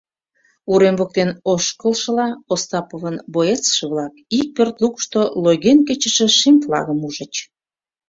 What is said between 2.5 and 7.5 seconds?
Остаповын боецше-влак ик пӧрт лукышто лойген кечыше шем флагым ужыч.